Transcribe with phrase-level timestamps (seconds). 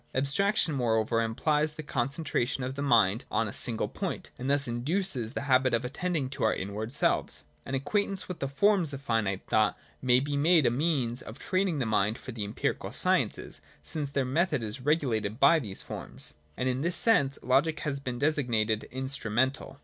[0.15, 5.33] Abstraction moreover implies the concentration of the mind on a single point, and thus induces
[5.33, 7.43] the habit of attending to our inward selves.
[7.67, 11.77] An acquaintance with the forms of finite thought may be made a means of training
[11.77, 16.67] the mind for the empirical sciences, since their method is regulated by these forms: and
[16.67, 19.77] in this sense logic has been designated Instrumental.